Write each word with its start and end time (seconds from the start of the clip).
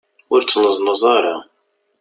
Ur 0.33 0.41
ttneẓnuẓ 0.41 1.03
ara. 1.15 1.35